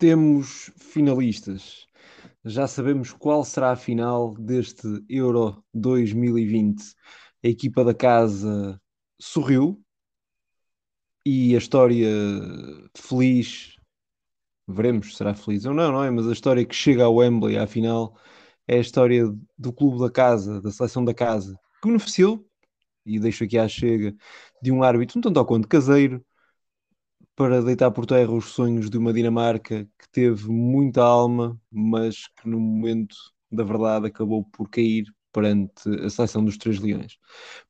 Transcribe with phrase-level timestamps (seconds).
[0.00, 1.86] temos finalistas.
[2.42, 6.82] Já sabemos qual será a final deste Euro 2020.
[7.44, 8.80] A equipa da casa
[9.20, 9.78] sorriu
[11.24, 12.08] e a história
[12.96, 13.76] feliz,
[14.66, 16.10] veremos se será feliz ou não, não é?
[16.10, 18.18] Mas a história que chega ao Wembley à final
[18.66, 19.24] é a história
[19.58, 22.42] do clube da casa, da seleção da casa, que beneficiou,
[23.04, 24.14] e deixo aqui à chega,
[24.62, 26.24] de um árbitro um tanto ao quanto caseiro,
[27.40, 32.46] para deitar por terra os sonhos de uma Dinamarca que teve muita alma, mas que
[32.46, 33.16] no momento
[33.50, 37.16] da verdade acabou por cair perante a seleção dos Três Leões.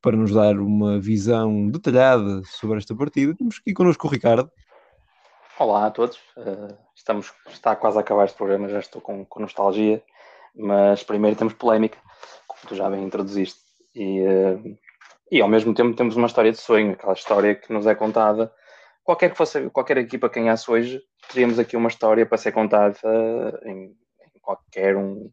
[0.03, 4.51] Para nos dar uma visão detalhada sobre esta partida, temos aqui connosco o Ricardo.
[5.57, 9.39] Olá a todos, uh, estamos, está quase a acabar este programa, já estou com, com,
[9.39, 10.03] nostalgia,
[10.53, 11.99] mas primeiro temos polémica,
[12.49, 13.61] como tu já bem introduziste,
[13.95, 14.79] e, uh,
[15.31, 18.53] e ao mesmo tempo temos uma história de sonho, aquela história que nos é contada
[19.05, 22.99] qualquer que fosse qualquer equipa que ganhasse hoje, teríamos aqui uma história para ser contada
[23.65, 23.97] em,
[24.35, 25.31] em qualquer um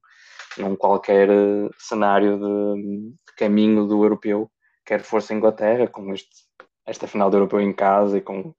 [0.58, 4.50] num qualquer uh, cenário de, de, caminho do europeu,
[4.86, 6.30] quer fosse a Inglaterra, com este,
[6.86, 8.54] esta final do europeu em casa e com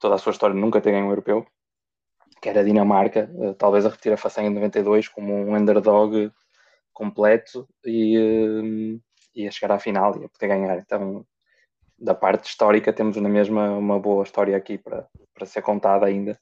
[0.00, 1.46] toda a sua história nunca ter ganho um europeu,
[2.42, 6.30] quer a Dinamarca, uh, talvez a repetir a façanha de 92 como um underdog
[6.92, 9.00] completo e,
[9.34, 10.78] e a chegar à final e a poder ganhar.
[10.78, 11.26] Então,
[11.98, 16.38] da parte histórica temos na mesma uma boa história aqui para, para ser contada ainda.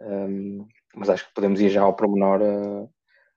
[0.00, 2.90] Um, mas acho que podemos ir já ao pormenor uh,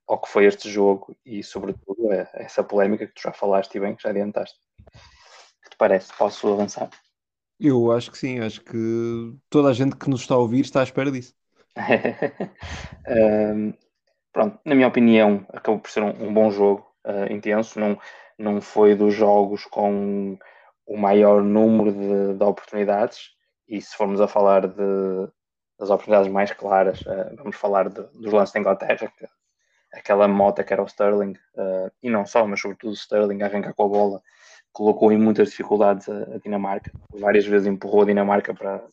[0.08, 3.80] ao que foi este jogo e, sobretudo, a essa polémica que tu já falaste e
[3.80, 4.58] bem, que já adiantaste.
[4.88, 6.14] O que te parece?
[6.18, 6.90] Posso avançar?
[7.60, 10.82] Eu acho que sim, acho que toda a gente que nos está a ouvir está
[10.82, 11.34] à espera disso.
[13.56, 13.74] um,
[14.32, 17.80] pronto, na minha opinião, acabou por ser um, um bom jogo, uh, intenso.
[17.80, 17.98] Não,
[18.38, 20.38] não foi dos jogos com
[20.86, 23.32] o maior número de, de oportunidades,
[23.68, 25.28] e se formos a falar de,
[25.80, 29.28] das oportunidades mais claras, uh, vamos falar de, dos lances da Inglaterra, que,
[29.94, 33.46] aquela moto que era o Sterling, uh, e não só, mas sobretudo o Sterling a
[33.46, 34.22] arrancar com a bola,
[34.72, 38.84] colocou em muitas dificuldades a, a Dinamarca, várias vezes empurrou a Dinamarca para,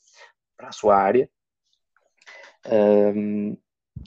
[0.57, 1.29] para a sua área.
[2.67, 3.57] Um,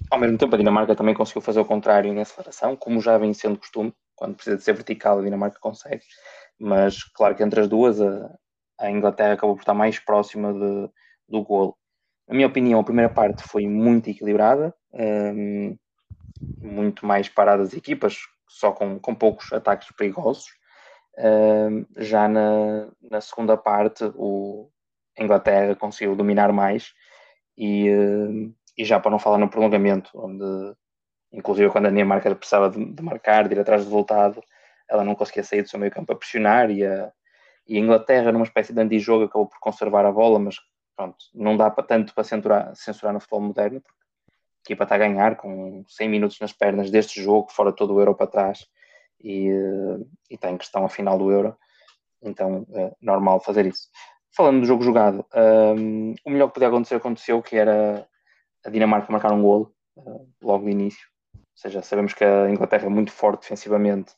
[0.09, 3.33] ao mesmo tempo, a Dinamarca também conseguiu fazer o contrário em aceleração, como já vem
[3.33, 6.03] sendo costume, quando precisa de ser vertical, a Dinamarca consegue
[6.59, 8.34] mas claro que entre as duas a,
[8.80, 10.90] a Inglaterra acabou por estar mais próxima de,
[11.28, 11.78] do golo.
[12.28, 15.78] Na minha opinião, a primeira parte foi muito equilibrada, um,
[16.59, 20.46] muito mais paradas as equipas, só com, com poucos ataques perigosos.
[21.18, 24.70] Um, já na, na segunda parte, o,
[25.18, 26.94] a Inglaterra conseguiu dominar mais
[27.58, 30.75] e, um, e já para não falar no prolongamento, onde
[31.31, 34.41] inclusive quando a Dinamarca precisava de, de marcar, de ir atrás do resultado,
[34.89, 37.11] ela não conseguia sair do seu meio campo a pressionar e a,
[37.67, 40.55] e a Inglaterra, numa espécie de antijogo, acabou por conservar a bola, mas
[40.95, 43.99] pronto, não dá para tanto para censurar, censurar no futebol moderno, porque
[44.29, 47.99] a equipa está a ganhar com 100 minutos nas pernas deste jogo, fora todo o
[47.99, 48.67] Euro para trás,
[49.22, 49.47] e,
[50.29, 51.57] e está em questão a final do Euro,
[52.22, 53.89] então é normal fazer isso.
[54.35, 55.25] Falando do jogo jogado,
[55.77, 58.07] um, o melhor que podia acontecer aconteceu, que era
[58.66, 62.88] a Dinamarca marcar um golo uh, logo no início, ou seja, sabemos que a Inglaterra
[62.88, 64.13] é muito forte defensivamente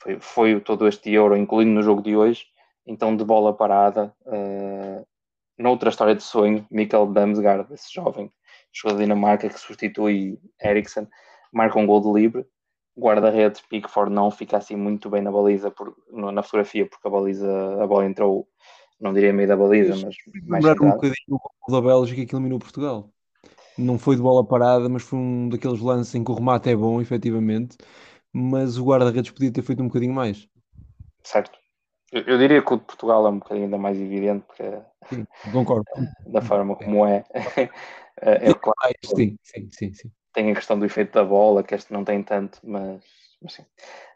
[0.00, 2.46] foi, foi todo este Euro, incluindo no jogo de hoje.
[2.86, 5.06] Então, de bola parada, uh,
[5.58, 8.30] noutra história de sonho, Mikkel Damsgaard, esse jovem
[8.72, 11.08] jogador da Dinamarca que substitui Eriksen,
[11.52, 12.46] marca um gol de livre.
[12.96, 17.82] Guarda-redes Pickford não fica assim muito bem na baliza, por, na fotografia, porque a baliza,
[17.82, 18.48] a bola entrou,
[19.00, 20.16] não diria meio da baliza, mas
[20.46, 23.08] mais Lembrar um bocadinho o gol da Bélgica que eliminou Portugal.
[23.76, 26.74] Não foi de bola parada, mas foi um daqueles lances em que o remate é
[26.74, 27.76] bom, efetivamente,
[28.32, 30.48] mas o guarda-redes podia ter feito um bocadinho mais.
[31.22, 31.58] Certo.
[32.10, 34.64] Eu, eu, diria que o de Portugal é um bocadinho ainda mais evidente, porque
[35.08, 35.84] sim, concordo.
[36.26, 37.24] da forma como é.
[38.20, 38.94] é, é claro.
[39.04, 40.10] Sim, sim, sim, sim.
[40.32, 43.02] Tem a questão do efeito da bola, que este não tem tanto, mas,
[43.42, 43.62] mas sim.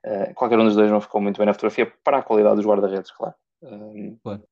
[0.05, 2.67] Uh, qualquer um dos dois não ficou muito bem na fotografia para a qualidade dos
[2.67, 3.35] guarda-redes, claro.
[3.63, 4.43] Um, claro.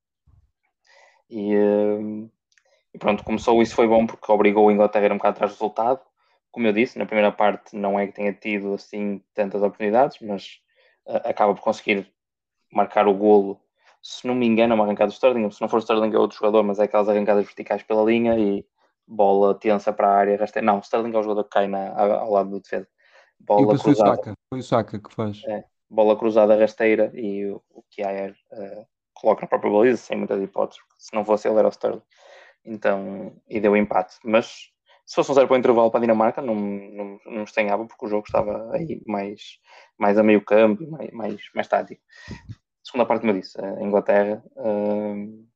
[1.31, 2.29] E, um,
[2.93, 5.53] e, pronto, começou isso foi bom porque obrigou a Inglaterra a ir um bocado atrás
[5.53, 6.01] do resultado
[6.51, 10.61] como eu disse, na primeira parte não é que tenha tido assim tantas oportunidades, mas
[11.07, 12.11] uh, acaba por conseguir
[12.73, 13.61] marcar o golo.
[14.03, 16.19] Se não me engano, é uma arrancada do Sterling, se não for o Sterling é
[16.19, 18.65] outro jogador, mas é aquelas arrancadas verticais pela linha e
[19.07, 20.65] bola tensa para a área rasteira.
[20.65, 22.89] Não, o Sterling é o jogador que cai na, ao lado do defesa.
[23.39, 23.83] Bola cruzada.
[23.83, 25.43] Foi o, Saka, foi o Saka que faz.
[25.47, 30.43] É, bola cruzada rasteira e o, o Kier uh, coloca na própria baliza, sem muitas
[30.43, 30.83] hipóteses.
[30.99, 32.03] Se não fosse ele, era o Sterling.
[32.65, 34.17] Então, e deu empate.
[34.25, 34.71] Mas
[35.11, 38.07] se fosse um zero para o intervalo para a Dinamarca, não, não, não estranhava, porque
[38.07, 39.59] o jogo estava aí mais,
[39.99, 42.01] mais a meio campo, mais, mais, mais tático.
[42.85, 45.49] Segunda parte, como eu disse, a Inglaterra uh,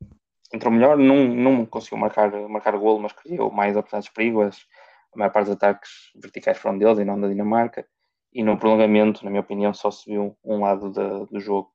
[0.52, 4.66] entrou melhor, não, não conseguiu marcar, marcar golo, mas criou mais oportunidades perigosas.
[5.14, 7.86] a maior parte dos ataques verticais foram deles e não da Dinamarca.
[8.32, 11.70] E no prolongamento, na minha opinião, só se viu um lado da, do jogo.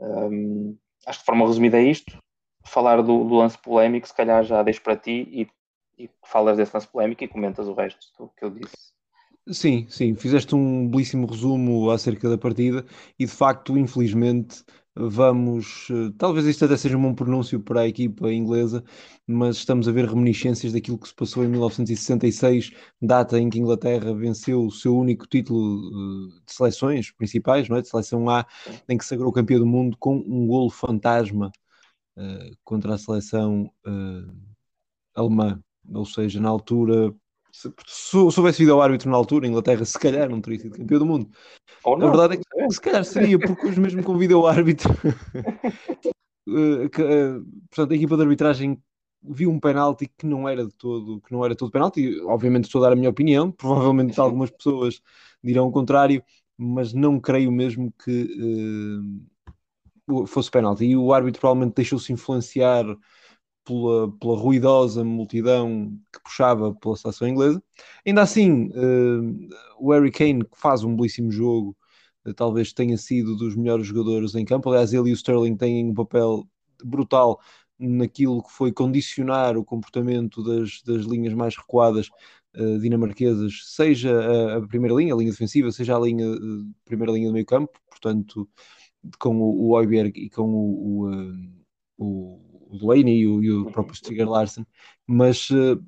[0.00, 0.76] Um,
[1.06, 2.18] acho que de forma resumida é isto.
[2.66, 5.48] Falar do, do, lance polémico, se calhar já deixo para ti e,
[5.98, 8.92] e falas desse lance polémico e comentas o resto do que eu disse.
[9.50, 12.84] Sim, sim, fizeste um belíssimo resumo acerca da partida
[13.18, 15.88] e de facto, infelizmente, vamos.
[15.90, 18.84] Eh, talvez isto até seja um bom pronúncio para a equipa inglesa,
[19.26, 23.60] mas estamos a ver reminiscências daquilo que se passou em 1966, data em que a
[23.62, 27.82] Inglaterra venceu o seu único título eh, de seleções principais, não é?
[27.82, 28.46] de seleção A,
[28.88, 31.50] em que sagrou campeão do mundo com um golo fantasma
[32.16, 34.32] uh, contra a seleção uh,
[35.14, 35.62] alemã.
[35.92, 37.14] Ou seja, na altura
[37.52, 40.76] se, se houvesse vídeo ao árbitro na altura, a Inglaterra se calhar não teria sido
[40.76, 41.30] campeão do mundo.
[41.84, 44.46] Ou não, a verdade é que se calhar seria, porque hoje mesmo com vídeo ao
[44.46, 44.90] árbitro,
[46.48, 48.82] uh, que, uh, portanto, a equipa de arbitragem
[49.22, 52.18] viu um penalti que não era de todo, que não era todo penalti.
[52.22, 55.02] Obviamente estou a dar a minha opinião, provavelmente algumas pessoas
[55.44, 56.22] dirão o contrário,
[56.56, 59.04] mas não creio mesmo que
[60.08, 60.86] uh, fosse penalti.
[60.86, 62.86] E o árbitro provavelmente deixou-se influenciar
[63.64, 67.62] pela, pela ruidosa multidão que puxava pela seleção inglesa.
[68.06, 69.48] Ainda assim, uh,
[69.78, 71.76] o Harry Kane, que faz um belíssimo jogo,
[72.26, 74.68] uh, talvez tenha sido dos melhores jogadores em campo.
[74.68, 76.46] Aliás, ele e o Sterling têm um papel
[76.84, 77.40] brutal
[77.78, 82.08] naquilo que foi condicionar o comportamento das, das linhas mais recuadas
[82.56, 86.26] uh, dinamarquesas, seja a, a, primeira linha, a linha defensiva, seja a linha,
[86.84, 88.48] primeira linha do meio campo, portanto,
[89.18, 91.10] com o, o Oiberg e com o,
[91.98, 94.66] o, o o Delaney e o, e o próprio Stiger Larsen,
[95.06, 95.82] mas uh,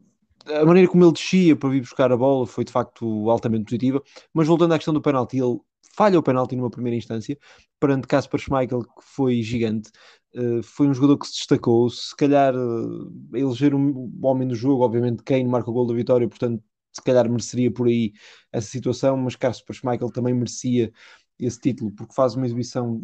[0.47, 4.03] a maneira como ele descia para vir buscar a bola foi de facto altamente positiva.
[4.33, 5.59] Mas voltando à questão do penalti, ele
[5.97, 7.39] falha o penalti numa primeira instância
[7.81, 9.91] perante Kasper Schmeichel, que foi gigante.
[10.35, 14.55] Uh, foi um jogador que se destacou, se calhar uh, eleger um, o homem do
[14.55, 18.13] jogo, obviamente Kane marca o gol da vitória, portanto se calhar mereceria por aí
[18.53, 20.93] essa situação, mas Kasper Schmeichel também merecia
[21.39, 23.01] esse título, porque faz uma exibição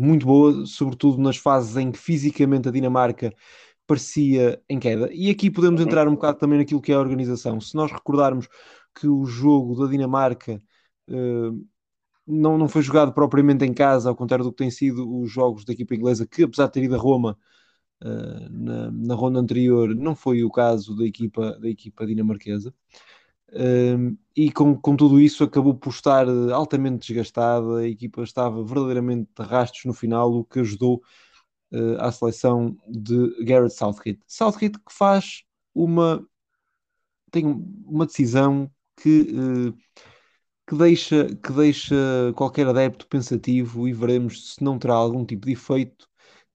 [0.00, 3.32] muito boa, sobretudo nas fases em que fisicamente a Dinamarca
[3.86, 5.10] parecia em queda.
[5.12, 5.86] E aqui podemos uhum.
[5.86, 7.60] entrar um bocado também naquilo que é a organização.
[7.60, 8.48] Se nós recordarmos
[8.94, 10.62] que o jogo da Dinamarca
[11.08, 11.66] uh,
[12.26, 15.64] não, não foi jogado propriamente em casa, ao contrário do que têm sido os jogos
[15.64, 17.36] da equipa inglesa, que apesar de ter ido a Roma
[18.02, 22.74] uh, na, na ronda anterior, não foi o caso da equipa, da equipa dinamarquesa
[24.36, 29.28] e com, com tudo isso acabou por estar eh, altamente desgastada, a equipa estava verdadeiramente
[29.36, 31.02] de rastros no final, o que ajudou
[31.72, 34.20] uh, à seleção de Garrett Southgate.
[34.26, 35.44] Southgate que faz
[35.74, 36.24] uma
[37.30, 37.44] tem
[37.86, 39.72] uma decisão que, uh,
[40.66, 41.94] que, deixa, que deixa
[42.36, 46.08] qualquer adepto pensativo e veremos se não terá algum tipo de efeito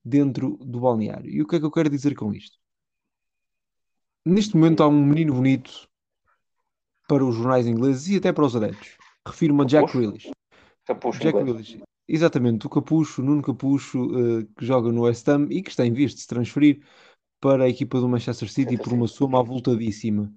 [0.03, 1.29] dentro do balneário.
[1.29, 2.57] E o que é que eu quero dizer com isto?
[4.25, 5.87] Neste momento há um menino bonito
[7.07, 8.97] para os jornais ingleses e até para os adeptos.
[9.27, 10.31] Refiro-me a Jack Grealish.
[10.85, 11.81] Capucho Jack Grealish.
[12.07, 15.91] Exatamente, o Capucho, Nuno Capucho, uh, que joga no West Ham e que está em
[15.91, 16.81] vias de se transferir
[17.41, 20.31] para a equipa do Manchester City por uma soma avultadíssima.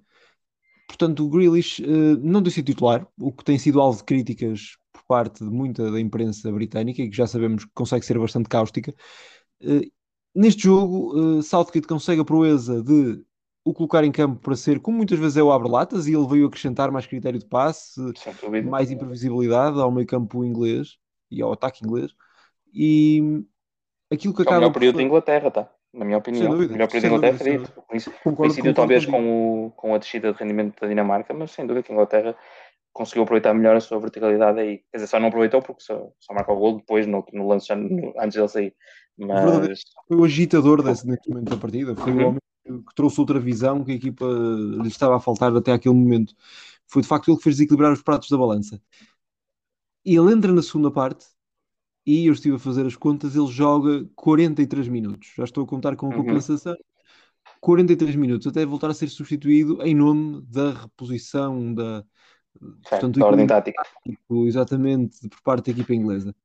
[0.87, 4.77] Portanto, o Grealish uh, não deve ser titular, o que tem sido alvo de críticas
[4.91, 8.49] por parte de muita da imprensa britânica e que já sabemos que consegue ser bastante
[8.49, 8.93] cáustica.
[9.61, 9.81] Uh,
[10.33, 13.23] neste jogo, Southgate consegue a proeza de
[13.69, 16.47] o colocar em campo para ser, como muitas vezes é o abre-latas, e ele veio
[16.47, 18.01] acrescentar mais critério de passe,
[18.65, 20.97] mais imprevisibilidade ao meio campo inglês
[21.29, 22.11] e ao ataque inglês.
[22.73, 23.43] E
[24.11, 24.57] aquilo que é acaba.
[24.57, 25.69] o melhor período da Inglaterra, tá?
[25.93, 26.51] Na minha opinião.
[26.51, 28.11] Dúvida, o melhor período da Inglaterra foi isso.
[28.35, 31.91] Coincidiu talvez com, o, com a descida de rendimento da Dinamarca, mas sem dúvida que
[31.91, 32.35] a Inglaterra
[32.91, 34.77] conseguiu aproveitar melhor a sua verticalidade aí.
[34.91, 37.71] Quer dizer, só não aproveitou porque só, só marca o gol depois no, no lance
[37.71, 38.75] antes dele sair.
[39.17, 39.83] Mas...
[40.07, 41.95] Foi o agitador desse, nesse momento da partida.
[41.95, 42.23] Foi uhum.
[42.23, 42.39] o homem
[42.87, 46.35] que trouxe outra visão que a equipa lhe estava a faltar até aquele momento.
[46.87, 48.81] Foi de facto ele que fez desequilibrar os pratos da balança.
[50.05, 51.25] E ele entra na segunda parte
[52.05, 55.31] e eu estive a fazer as contas, ele joga 43 minutos.
[55.35, 56.23] Já estou a contar com a uhum.
[56.23, 56.75] compensação.
[57.61, 62.03] 43 minutos até voltar a ser substituído em nome da reposição da,
[62.89, 63.83] portanto, da ordem tática.
[64.29, 66.35] Exatamente, por parte da equipa inglesa.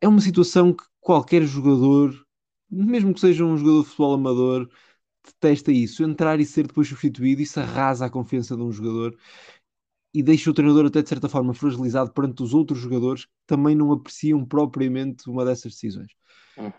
[0.00, 2.14] É uma situação que qualquer jogador,
[2.70, 4.70] mesmo que seja um jogador de futebol amador,
[5.32, 9.16] detesta isso, entrar e ser depois substituído, isso arrasa a confiança de um jogador
[10.12, 13.74] e deixa o treinador até de certa forma fragilizado perante os outros jogadores que também
[13.74, 16.12] não apreciam propriamente uma dessas decisões.
[16.56, 16.72] Uhum.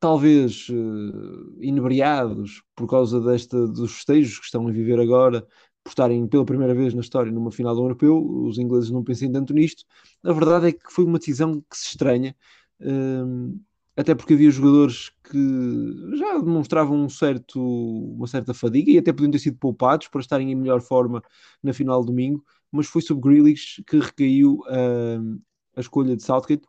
[0.00, 5.44] Talvez uh, inebriados por causa desta, dos festejos que estão a viver agora,
[5.82, 9.32] por estarem pela primeira vez na história numa final do europeu, os ingleses não pensem
[9.32, 9.84] tanto nisto.
[10.22, 12.36] A verdade é que foi uma decisão que se estranha.
[12.80, 13.58] Uh,
[13.98, 19.32] até porque havia jogadores que já demonstravam um certo, uma certa fadiga e até podiam
[19.32, 21.20] ter sido poupados para estarem em melhor forma
[21.60, 25.40] na final de domingo, mas foi sobre Grealish que recaiu uh,
[25.74, 26.64] a escolha de Southgate,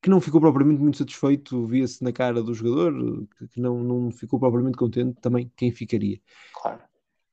[0.00, 4.38] que não ficou propriamente muito satisfeito, via-se na cara do jogador, que não, não ficou
[4.38, 6.20] propriamente contente, também quem ficaria.
[6.54, 6.80] Claro.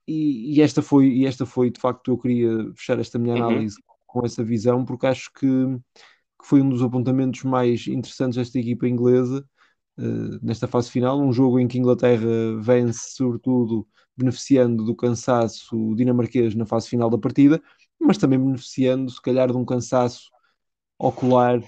[0.08, 3.44] E, e, esta foi, e esta foi, de facto, eu queria fechar esta minha uhum.
[3.44, 3.96] análise uhum.
[4.08, 5.48] com essa visão, porque acho que
[6.40, 9.46] que foi um dos apontamentos mais interessantes desta equipa inglesa
[9.98, 11.20] uh, nesta fase final.
[11.20, 17.10] Um jogo em que a Inglaterra vence, sobretudo, beneficiando do cansaço dinamarquês na fase final
[17.10, 17.62] da partida,
[18.00, 20.30] mas também beneficiando, se calhar, de um cansaço
[20.98, 21.60] ocular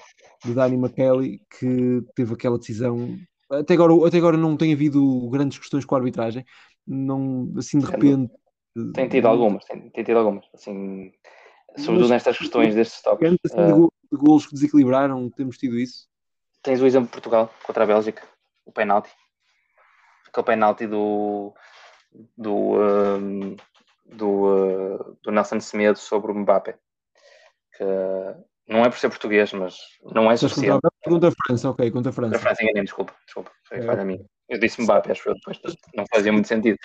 [0.44, 3.18] de Danny McKelly, que teve aquela decisão.
[3.50, 6.46] Até agora, até agora não tem havido grandes questões com a arbitragem,
[6.88, 8.32] não, assim de repente.
[8.94, 11.12] Tem tido algumas, tem, tem tido algumas, assim,
[11.78, 13.36] sobretudo nestas questões destes toques.
[13.46, 16.08] Assim, uh, golos que desequilibraram, temos tido isso?
[16.62, 18.24] Tens o exemplo de Portugal contra a Bélgica,
[18.66, 19.10] o penalti.
[20.28, 21.54] Aquele penalti do
[22.38, 23.56] do, um,
[24.06, 26.78] do, uh, do Nelson Semedo sobre o Mbappé.
[27.78, 27.84] Que
[28.68, 29.78] não é por ser português, mas
[30.14, 30.80] não é suficiente.
[31.04, 32.34] Contra a França, ok, contra a França.
[32.34, 33.82] Contra a França, enganei, desculpa, desculpa, foi é.
[33.82, 34.24] falha minha.
[34.50, 35.60] Eu disse Mbappé, acho que depois
[35.96, 36.78] não fazia muito sentido.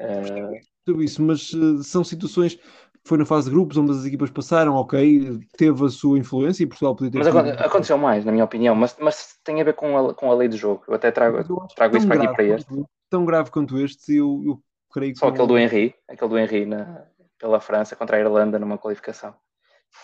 [0.00, 0.58] Uh...
[0.84, 2.58] Tudo isso, mas uh, são situações
[3.04, 6.66] foi na fase de grupos onde as equipas passaram, ok, teve a sua influência e
[6.66, 7.18] Portugal podia ter.
[7.18, 7.64] Mas tido...
[7.64, 10.48] aconteceu mais, na minha opinião, mas, mas tem a ver com a, com a lei
[10.48, 10.84] do jogo.
[10.86, 12.84] Eu até trago, eu trago isso para aqui para este.
[13.10, 15.18] Tão grave quanto este, eu, eu creio que.
[15.18, 17.04] Só aquele do Henry, aquele do Henry na,
[17.38, 19.34] pela França contra a Irlanda numa qualificação.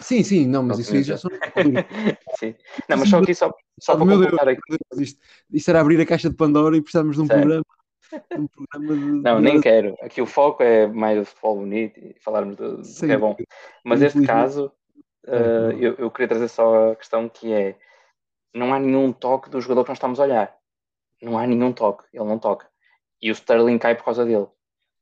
[0.00, 1.30] Sim, sim, não, mas isso aí já são.
[2.38, 2.54] sim.
[2.88, 3.50] Não, mas só aqui, só,
[3.80, 4.60] só para completar aqui.
[4.98, 7.40] Isto, isto era abrir a caixa de Pandora e precisamos de um certo.
[7.40, 7.64] programa
[8.36, 9.22] um programa de...
[9.22, 9.96] Não, nem quero.
[10.00, 13.36] Aqui o foco é mais o futebol bonito e falarmos do, que é bom.
[13.84, 14.72] Mas neste caso,
[15.26, 17.78] uh, eu, eu, queria trazer só a questão que é
[18.54, 20.56] não há nenhum toque do jogador que nós estamos a olhar.
[21.20, 22.04] Não há nenhum toque.
[22.12, 22.68] Ele não toca.
[23.20, 24.46] E o Sterling cai por causa dele.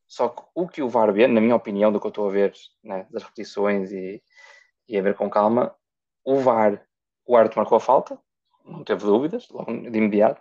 [0.08, 2.32] Só que o que o VAR vê, na minha opinião, do que eu estou a
[2.32, 4.22] ver né, das repetições e,
[4.88, 5.74] e a ver com calma,
[6.24, 6.80] o VAR,
[7.26, 8.18] o árbitro marcou a falta,
[8.64, 10.40] não teve dúvidas, logo de imediato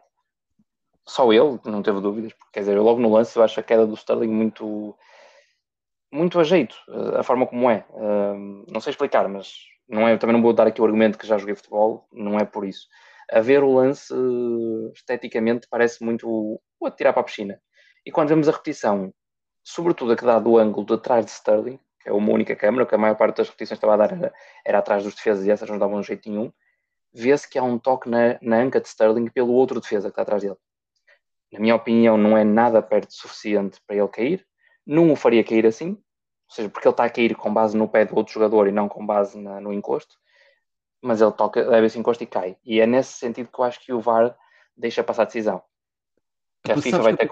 [1.08, 3.86] só ele, não teve dúvidas, porque quer dizer, logo no lance eu acho a queda
[3.86, 4.98] do Sterling muito
[6.12, 6.76] muito a jeito,
[7.18, 7.86] a forma como é.
[8.72, 9.54] não sei explicar, mas
[9.88, 12.46] não é, também não vou dar aqui o argumento que já joguei futebol, não é
[12.46, 12.88] por isso.
[13.32, 14.14] A ver o lance
[14.94, 17.60] esteticamente parece muito o atirar para a piscina.
[18.06, 19.14] E quando vemos a repetição,
[19.64, 22.86] sobretudo a que dá do ângulo de trás de Sterling, que é uma única câmera,
[22.86, 24.34] que a maior parte das repetições estava a dar era,
[24.66, 26.52] era atrás dos defesas e essas não davam um jeito nenhum,
[27.14, 30.22] vê-se que há um toque na, na anca de Sterling pelo outro defesa que está
[30.22, 30.58] atrás dele
[31.56, 34.46] na minha opinião, não é nada perto suficiente para ele cair.
[34.86, 37.88] Não o faria cair assim, ou seja, porque ele está a cair com base no
[37.88, 40.16] pé do outro jogador e não com base na, no encosto.
[41.02, 42.58] Mas ele toca, leva esse encosto e cai.
[42.64, 44.36] E é nesse sentido que eu acho que o VAR
[44.76, 45.64] deixa passar a decisão.
[46.64, 47.28] Que a FIFA vai ter.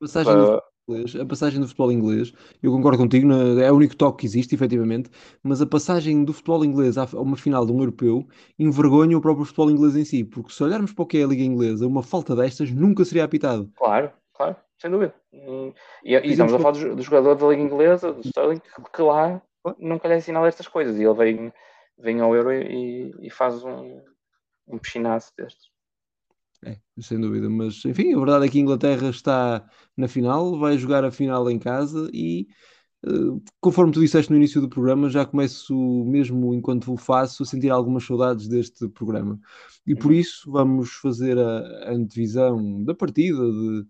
[0.00, 3.30] Passagem, uh, inglês, a passagem do futebol inglês, eu concordo contigo,
[3.60, 5.10] é o único toque que existe, efetivamente,
[5.42, 8.26] mas a passagem do futebol inglês a uma final de um europeu
[8.58, 11.26] envergonha o próprio futebol inglês em si, porque se olharmos para o que é a
[11.26, 13.70] Liga Inglesa, uma falta destas nunca seria apitado.
[13.76, 15.14] Claro, claro, sem dúvida.
[15.32, 15.72] E,
[16.04, 18.60] e, e estamos a falar do, do, jogador da Liga Inglesa, do Sterling,
[18.92, 19.40] que, lá
[19.78, 21.52] nunca lhe é assinala estas coisas e ele vem,
[21.98, 24.00] vem ao Euro e, e faz um,
[24.66, 25.68] um piscinaço destes.
[26.64, 29.64] É, sem dúvida, mas enfim, a verdade é que a Inglaterra está
[29.96, 32.48] na final, vai jogar a final em casa e,
[33.06, 35.74] uh, conforme tu disseste no início do programa, já começo,
[36.04, 39.38] mesmo enquanto o faço, a sentir algumas saudades deste programa.
[39.86, 40.18] E por uhum.
[40.18, 43.86] isso vamos fazer a, a antevisão da partida de,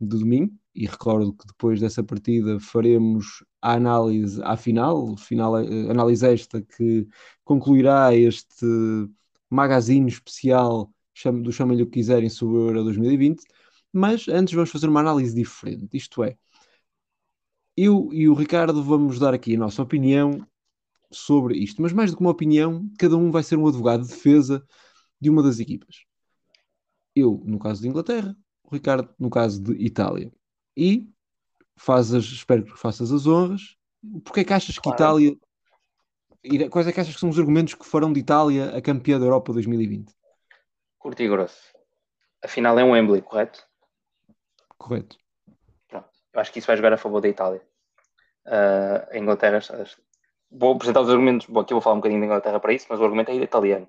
[0.00, 0.52] de domingo.
[0.74, 6.62] E recordo que depois dessa partida faremos a análise à final, final eh, análise esta
[6.62, 7.06] que
[7.44, 8.64] concluirá este
[9.50, 13.42] magazine especial chame, do chamem-lhe o que quiserem sobre o Euro 2020,
[13.92, 16.36] mas antes vamos fazer uma análise diferente, isto é,
[17.76, 20.46] eu e o Ricardo vamos dar aqui a nossa opinião
[21.10, 24.08] sobre isto, mas mais do que uma opinião, cada um vai ser um advogado de
[24.08, 24.64] defesa
[25.20, 26.04] de uma das equipas.
[27.14, 30.32] Eu, no caso de Inglaterra, o Ricardo, no caso de Itália.
[30.76, 31.08] E
[31.76, 33.76] faz as, espero que faças as honras.
[34.24, 35.36] Porquê é que achas que Itália.
[36.70, 39.26] Quais é que achas que são os argumentos que farão de Itália a campeã da
[39.26, 40.12] Europa 2020?
[41.02, 41.60] Curto e grosso.
[42.44, 43.66] Afinal é um Wembley, correto?
[44.78, 45.16] Correto.
[45.88, 46.08] Pronto.
[46.32, 47.60] Eu acho que isso vai jogar a favor da Itália.
[48.46, 49.58] Uh, a Inglaterra.
[50.48, 51.48] Vou apresentar os argumentos.
[51.48, 53.88] Bom, aqui vou falar um bocadinho da Inglaterra para isso, mas o argumento é italiano.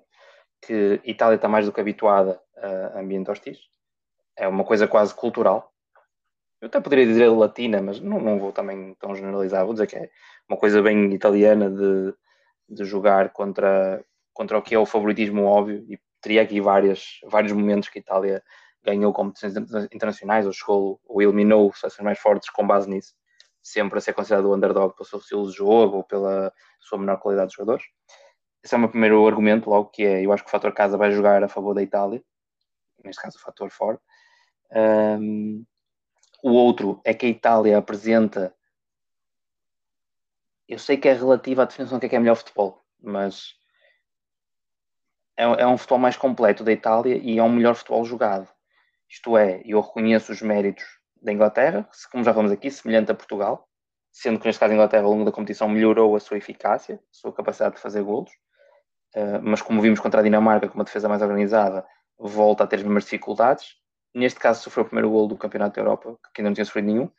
[0.60, 3.60] Que a Itália está mais do que habituada a ambiente hostis.
[4.36, 5.72] É uma coisa quase cultural.
[6.60, 9.64] Eu até poderia dizer latina, mas não, não vou também tão generalizar.
[9.64, 10.10] Vou dizer que é
[10.48, 12.12] uma coisa bem italiana de,
[12.68, 17.52] de jogar contra, contra o que é o favoritismo óbvio e teria aqui várias, vários
[17.52, 18.42] momentos que a Itália
[18.82, 19.54] ganhou competições
[19.92, 23.14] internacionais ou chegou ou eliminou seleções mais fortes com base nisso,
[23.62, 27.18] sempre a ser considerado o underdog pelo seu estilo de jogo ou pela sua menor
[27.18, 27.84] qualidade de jogadores.
[28.62, 30.96] Esse é o meu primeiro argumento, logo que é, eu acho que o fator casa
[30.96, 32.22] vai jogar a favor da Itália,
[33.04, 34.00] neste caso o fator fora.
[35.20, 35.64] Um,
[36.42, 38.54] o outro é que a Itália apresenta.
[40.66, 43.54] Eu sei que é relativa à definição do que é, que é melhor futebol, mas
[45.36, 48.48] é, é um futebol mais completo da Itália e é um melhor futebol jogado.
[49.08, 50.84] Isto é, eu reconheço os méritos
[51.20, 53.68] da Inglaterra, como já falamos aqui, semelhante a Portugal,
[54.12, 56.98] sendo que neste caso a Inglaterra ao longo da competição melhorou a sua eficácia, a
[57.10, 58.30] sua capacidade de fazer golos,
[59.16, 61.84] uh, mas como vimos contra a Dinamarca com uma defesa mais organizada,
[62.18, 63.76] volta a ter as mesmas dificuldades.
[64.14, 66.86] Neste caso sofreu o primeiro gol do Campeonato da Europa, que ainda não tinha sofrido
[66.86, 67.10] nenhum.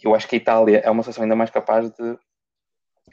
[0.00, 2.18] Eu acho que a Itália é uma seleção ainda mais capaz de,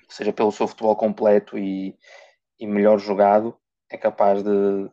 [0.07, 1.97] seja pelo seu futebol completo e,
[2.59, 3.57] e melhor jogado,
[3.89, 4.89] é capaz de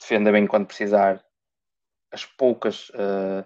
[0.00, 1.24] defender bem quando precisar
[2.12, 3.44] as poucas, uh,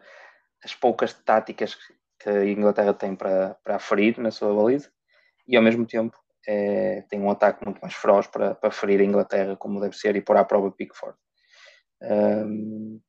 [0.64, 1.76] as poucas táticas
[2.18, 4.90] que a Inglaterra tem para, para aferir na sua baliza
[5.47, 9.04] e ao mesmo tempo é, tem um ataque muito mais feroz para, para ferir a
[9.04, 11.16] Inglaterra como deve ser e pôr à prova Pickford.
[12.02, 13.00] Um,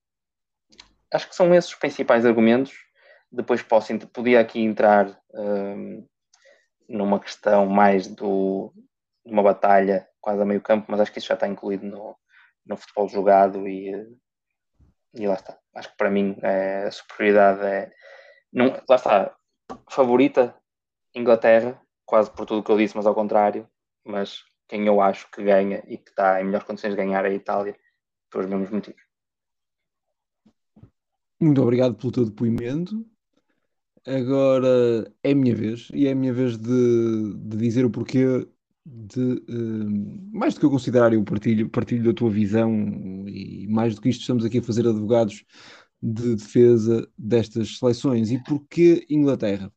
[1.14, 2.74] acho que são esses os principais argumentos.
[3.32, 6.08] Depois posso, podia aqui entrar um,
[6.88, 8.74] numa questão mais do,
[9.32, 12.16] uma batalha quase a meio campo, mas acho que isso já está incluído no,
[12.66, 13.92] no futebol jogado e,
[15.14, 15.58] e lá está.
[15.76, 17.92] Acho que para mim é, a superioridade é.
[18.52, 19.36] Não, lá está,
[19.90, 20.56] favorita
[21.16, 23.68] Inglaterra, quase por tudo que eu disse, mas ao contrário.
[24.06, 27.30] Mas quem eu acho que ganha e que está em melhores condições de ganhar é
[27.30, 27.76] a Itália,
[28.32, 29.02] pelos mesmos motivos.
[31.40, 33.06] Muito obrigado pelo teu depoimento.
[34.06, 38.48] Agora é a minha vez, e é a minha vez de, de dizer o porquê
[38.92, 42.74] de uh, mais do que eu considerar eu partilho, partilho da tua visão
[43.28, 45.46] e mais do que isto estamos aqui a fazer advogados
[46.02, 49.72] de defesa destas seleções e porquê Inglaterra?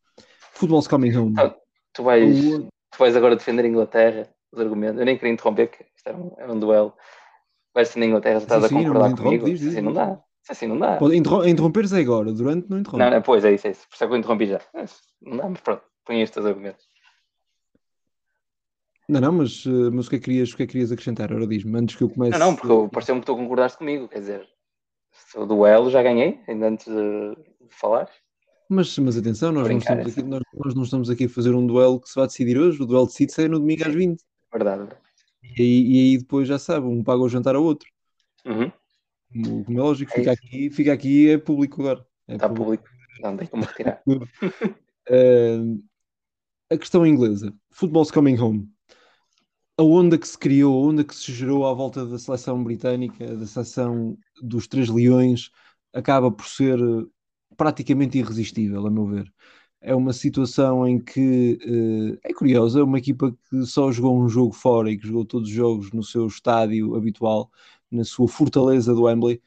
[0.52, 1.34] Football's coming home.
[1.38, 1.54] Ah,
[1.92, 4.98] tu, vais, tu vais agora defender a Inglaterra, os argumentos.
[4.98, 6.94] Eu nem queria interromper, porque isto era um, um duelo.
[7.74, 9.44] Vais defender a Inglaterra, estás sim, a concordar não, comigo?
[9.46, 10.20] Diz, diz, assim não dá.
[10.48, 10.96] Assim não dá.
[10.96, 13.04] Pode interromper-se agora, durante não interrompe.
[13.04, 13.88] Não, não, pois é isso, é isso.
[13.88, 14.60] Por isso é que eu interrompi já.
[15.20, 16.91] Não dá, mas pronto, põe estes argumentos.
[19.08, 20.92] Não, não, mas, eh, mas o, que é que querias, o que é que querias
[20.92, 21.32] acrescentar?
[21.32, 22.38] Ora diz-me, antes que eu comece.
[22.38, 24.48] Não, não, porque pareceu-me que tu concordaste comigo, quer dizer,
[25.34, 27.36] o duelo já ganhei, ainda antes de
[27.68, 28.08] falar.
[28.68, 31.66] Mas, mas atenção, nós não, estamos aqui, nós, nós, não estamos aqui a fazer um
[31.66, 34.22] duelo que se vai decidir hoje, o duelo decide-se no domingo às 20.
[34.52, 34.88] Verdade.
[35.58, 37.88] E aí, e aí depois já sabe, um paga o jantar ao outro.
[38.46, 38.72] Uhum.
[39.32, 42.06] Como, como, é lógico, é fica, aqui, fica aqui é público agora.
[42.28, 42.84] É Está público.
[42.84, 44.02] público, não tem como retirar.
[44.06, 44.22] uh,
[46.72, 48.71] a questão inglesa, Football's Coming Home
[49.76, 53.36] a onda que se criou, a onda que se gerou à volta da seleção britânica,
[53.36, 55.50] da seleção dos Três Leões,
[55.92, 57.06] acaba por ser eh,
[57.56, 59.32] praticamente irresistível, a meu ver.
[59.80, 64.28] É uma situação em que uh, é curiosa, é uma equipa que só jogou um
[64.28, 67.50] jogo fora e que jogou todos os jogos no seu estádio habitual,
[67.90, 69.42] na sua fortaleza do Wembley,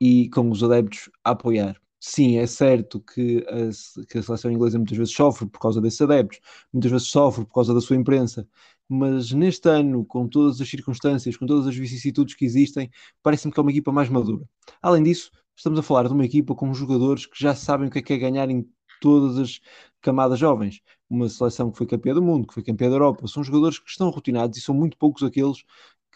[0.00, 1.80] e com os adeptos a apoiar.
[2.00, 6.00] Sim, é certo que a, que a seleção inglesa muitas vezes sofre por causa desses
[6.00, 6.40] adeptos,
[6.72, 8.48] muitas vezes sofre por causa da sua imprensa,
[8.90, 12.90] mas neste ano, com todas as circunstâncias, com todas as vicissitudes que existem,
[13.22, 14.44] parece-me que é uma equipa mais madura.
[14.82, 18.00] Além disso, estamos a falar de uma equipa com jogadores que já sabem o que
[18.00, 18.68] é que é ganhar em
[19.00, 19.60] todas as
[20.02, 20.80] camadas jovens.
[21.08, 23.28] Uma seleção que foi campeã do mundo, que foi campeã da Europa.
[23.28, 25.62] São jogadores que estão rotinados e são muito poucos aqueles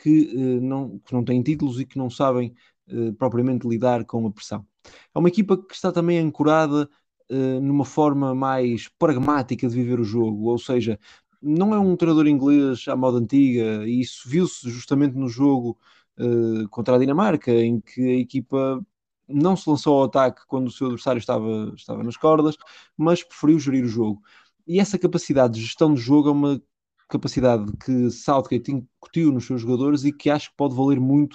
[0.02, 2.54] que, uh, não, que não têm títulos e que não sabem
[2.88, 4.66] uh, propriamente lidar com a pressão.
[5.14, 6.88] É uma equipa que está também ancorada
[7.30, 10.98] uh, numa forma mais pragmática de viver o jogo, ou seja,
[11.44, 15.78] não é um treinador inglês à moda antiga, e isso viu-se justamente no jogo
[16.18, 18.84] uh, contra a Dinamarca, em que a equipa
[19.28, 22.56] não se lançou ao ataque quando o seu adversário estava, estava nas cordas,
[22.96, 24.22] mas preferiu gerir o jogo.
[24.66, 26.62] E essa capacidade de gestão do jogo é uma
[27.08, 31.34] capacidade que Southgate incutiu nos seus jogadores e que acho que pode valer muito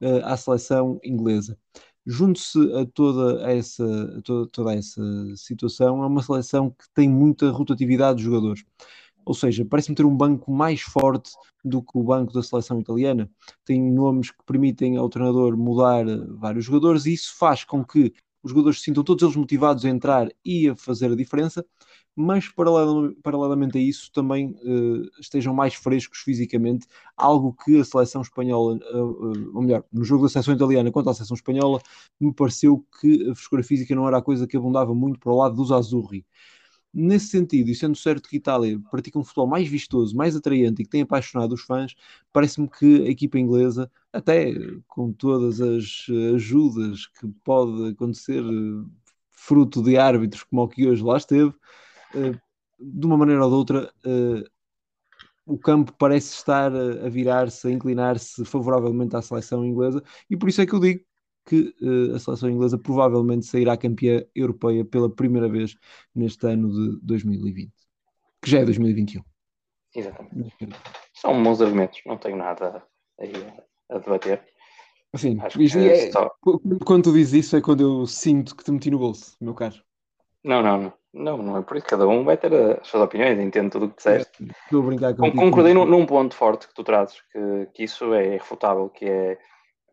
[0.00, 1.56] uh, à seleção inglesa.
[2.06, 5.02] Junto-se a toda essa, toda, toda essa
[5.36, 8.64] situação, é uma seleção que tem muita rotatividade de jogadores.
[9.24, 11.30] Ou seja, parece-me ter um banco mais forte
[11.64, 13.30] do que o banco da seleção italiana.
[13.64, 18.12] Tem nomes que permitem ao treinador mudar eh, vários jogadores e isso faz com que
[18.42, 21.64] os jogadores se sintam todos eles motivados a entrar e a fazer a diferença,
[22.14, 22.46] mas
[23.22, 29.02] paralelamente a isso também uh, estejam mais frescos fisicamente, algo que a seleção espanhola, uh,
[29.02, 31.80] uh, ou melhor, no jogo da seleção italiana contra a seleção espanhola,
[32.20, 35.36] me pareceu que a frescura física não era a coisa que abundava muito para o
[35.36, 36.24] lado dos Azurri.
[36.94, 40.84] Nesse sentido, e sendo certo que Itália pratica um futebol mais vistoso, mais atraente e
[40.84, 41.94] que tem apaixonado os fãs,
[42.32, 44.54] parece-me que a equipa inglesa, até
[44.86, 48.42] com todas as ajudas que pode acontecer
[49.30, 51.52] fruto de árbitros como o que hoje lá esteve,
[52.78, 53.92] de uma maneira ou de outra,
[55.44, 60.62] o campo parece estar a virar-se, a inclinar-se favoravelmente à seleção inglesa, e por isso
[60.62, 61.00] é que eu digo
[61.46, 65.76] que uh, a seleção inglesa provavelmente sairá campeã europeia pela primeira vez
[66.14, 67.72] neste ano de 2020,
[68.42, 69.22] que já é 2021.
[69.94, 70.56] Exatamente.
[71.12, 72.82] São bons argumentos, não tenho nada
[73.20, 74.42] a, a debater.
[75.12, 76.28] Assim, é, só...
[76.84, 79.76] quando tu dizes isso é quando eu sinto que te meti no bolso, meu caro.
[80.42, 80.92] Não, não, não.
[81.14, 81.86] Não, não é por isso.
[81.86, 84.44] Cada um vai ter as suas opiniões, entendo tudo o que disseste.
[84.64, 88.12] Estou a brincar com Concordei num, num, ponto forte que tu trazes, que, que isso
[88.12, 89.38] é irrefutável, que é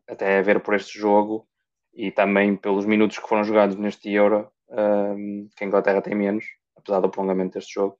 [0.07, 1.47] até a ver por este jogo
[1.93, 6.45] e também pelos minutos que foram jogados neste Euro, um, que a Inglaterra tem menos,
[6.77, 7.97] apesar do prolongamento deste jogo.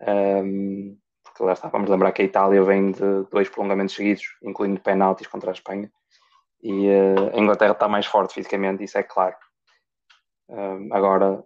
[0.00, 4.80] Um, porque lá está, vamos lembrar que a Itália vem de dois prolongamentos seguidos, incluindo
[4.80, 5.90] penaltis contra a Espanha,
[6.62, 9.36] e uh, a Inglaterra está mais forte fisicamente, isso é claro.
[10.48, 11.44] Um, agora,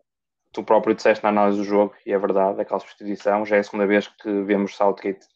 [0.52, 3.64] tu próprio disseste na análise do jogo, e é verdade, aquela substituição, já é a
[3.64, 5.26] segunda vez que vemos Southgate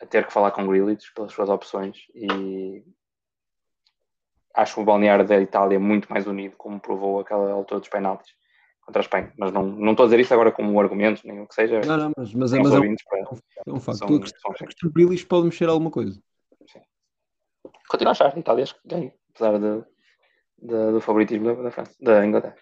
[0.00, 2.84] a ter que falar com Grealish pelas suas opções, e
[4.58, 8.32] acho o balneário da Itália muito mais unido, como provou aquela altura dos penaltis
[8.80, 9.32] contra a Espanha.
[9.38, 11.80] Mas não, não estou a dizer isso agora como um argumento, nem o que seja.
[11.82, 13.98] Não, não, mas, mas, é, mas é, um, é um facto.
[13.98, 16.20] São, a questão, a questão Grealish pode mexer alguma coisa.
[16.66, 16.80] Sim.
[17.88, 19.84] Continuo a achar, a Itália ganha, apesar de,
[20.60, 22.56] de, do favoritismo da, da França, da Inglaterra.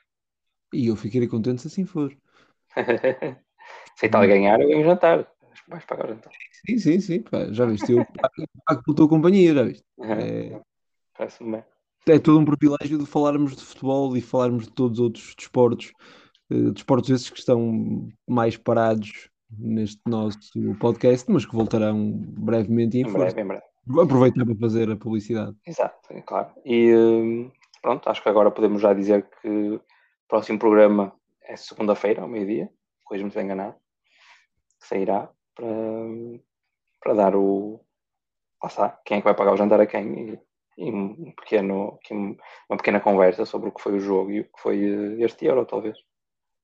[0.74, 2.14] E eu ficaria contente se assim for.
[3.96, 5.26] se a Itália ganhar, eu ganho jantar.
[5.68, 6.30] Vais pagar então.
[6.66, 7.22] Sim, sim, sim.
[7.22, 8.04] Pá, já viste, eu
[8.66, 9.84] pago pela tua companhia, já viste.
[10.00, 10.60] É...
[11.16, 11.64] Parece-me bem.
[12.08, 15.92] É todo um privilégio de falarmos de futebol e falarmos de todos os outros desportos,
[16.52, 20.38] uh, desportos esses que estão mais parados neste nosso
[20.78, 23.64] podcast, mas que voltarão brevemente em, em breve, em breve.
[24.00, 25.56] Aproveitar para fazer a publicidade.
[25.66, 26.50] Exato, é claro.
[26.64, 27.50] E hum,
[27.82, 29.80] pronto, acho que agora podemos já dizer que o
[30.28, 32.70] próximo programa é segunda-feira, ao meio-dia,
[33.02, 33.74] depois me estou enganado,
[34.80, 35.66] que sairá para,
[37.00, 37.80] para dar o.
[38.62, 40.45] Lá está, quem é que vai pagar o jantar a quem e,
[40.76, 41.98] e um pequeno,
[42.68, 45.46] uma pequena conversa sobre o que foi o jogo e o que foi eh, este
[45.46, 45.96] Euro, talvez.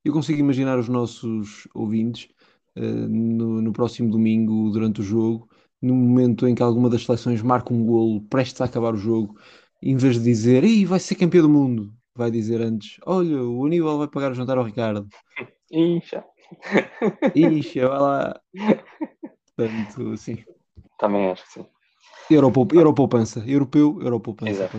[0.05, 2.29] Eu consigo imaginar os nossos ouvintes
[2.77, 5.49] uh, no, no próximo domingo, durante o jogo,
[5.81, 9.39] no momento em que alguma das seleções marca um golo prestes a acabar o jogo,
[9.83, 13.65] em vez de dizer, Ih, vai ser campeão do mundo, vai dizer antes: Olha, o
[13.65, 15.09] Aníbal vai pagar o jantar ao Ricardo.
[15.71, 16.25] Incha.
[17.35, 18.41] Incha, vai lá.
[19.57, 20.45] Portanto, sim.
[20.99, 21.67] Também acho que sim.
[22.35, 23.45] Europoupança, Europoupança.
[23.47, 24.51] Europeu, Europoupança.
[24.51, 24.79] Exato.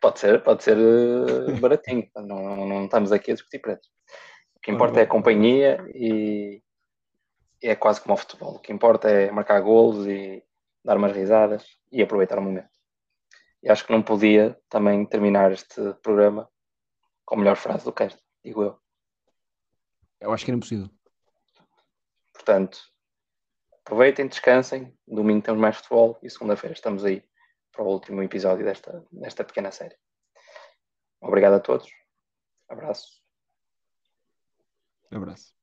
[0.00, 2.08] Pode ser, pode ser uh, baratinho.
[2.16, 3.86] não, não, não, estamos aqui a discutir preços.
[4.56, 6.62] O que importa é a companhia e,
[7.62, 8.56] é quase como o futebol.
[8.56, 10.42] O que importa é marcar golos e
[10.84, 12.70] dar umas risadas e aproveitar o momento.
[13.62, 16.48] E acho que não podia também terminar este programa
[17.26, 18.78] com a melhor frase do cast, digo eu.
[20.20, 20.88] Eu acho que era impossível.
[22.32, 22.78] Portanto,
[23.84, 24.96] aproveitem, descansem.
[25.06, 27.22] Domingo temos mais futebol e segunda-feira estamos aí
[27.72, 29.96] para o último episódio desta, desta pequena série.
[31.20, 31.88] Obrigado a todos.
[32.68, 33.20] Abraço.
[35.10, 35.59] Abraço.